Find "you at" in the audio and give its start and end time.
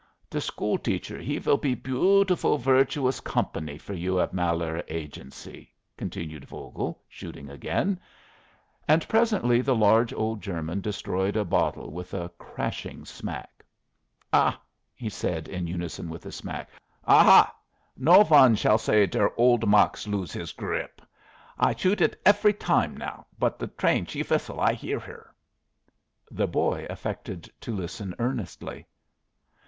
3.93-4.33